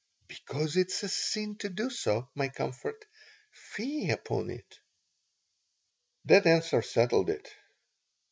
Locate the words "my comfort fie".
2.33-4.09